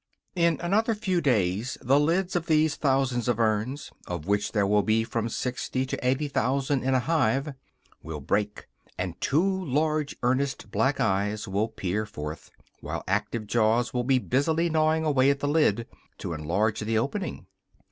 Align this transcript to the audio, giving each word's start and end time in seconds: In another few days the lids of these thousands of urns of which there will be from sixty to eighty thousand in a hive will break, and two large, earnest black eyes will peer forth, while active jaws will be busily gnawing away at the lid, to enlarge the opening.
In 0.35 0.59
another 0.61 0.95
few 0.95 1.21
days 1.21 1.77
the 1.79 1.99
lids 1.99 2.35
of 2.35 2.47
these 2.47 2.75
thousands 2.75 3.27
of 3.27 3.39
urns 3.39 3.91
of 4.07 4.25
which 4.25 4.51
there 4.51 4.65
will 4.65 4.81
be 4.81 5.03
from 5.03 5.29
sixty 5.29 5.85
to 5.85 5.95
eighty 6.07 6.27
thousand 6.27 6.81
in 6.83 6.95
a 6.95 6.99
hive 7.01 7.53
will 8.01 8.19
break, 8.19 8.67
and 8.97 9.21
two 9.21 9.63
large, 9.63 10.15
earnest 10.23 10.71
black 10.71 10.99
eyes 10.99 11.47
will 11.47 11.67
peer 11.67 12.07
forth, 12.07 12.49
while 12.79 13.03
active 13.07 13.45
jaws 13.45 13.93
will 13.93 14.03
be 14.03 14.17
busily 14.17 14.71
gnawing 14.71 15.05
away 15.05 15.29
at 15.29 15.39
the 15.39 15.47
lid, 15.47 15.85
to 16.17 16.33
enlarge 16.33 16.79
the 16.79 16.97
opening. 16.97 17.45